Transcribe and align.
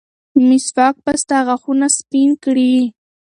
مسواک 0.47 0.95
به 1.05 1.13
ستا 1.23 1.37
غاښونه 1.47 1.87
سپین 1.99 2.29
کړي. 2.43 2.73